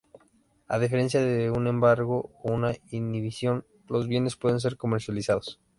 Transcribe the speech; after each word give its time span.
A 0.67 0.79
diferencia 0.79 1.21
de 1.21 1.51
un 1.51 1.67
embargo 1.67 2.31
o 2.41 2.51
una 2.51 2.71
inhibición, 2.89 3.67
los 3.87 4.07
bienes 4.07 4.35
pueden 4.35 4.59
ser 4.59 4.75
comercializados. 4.75 5.59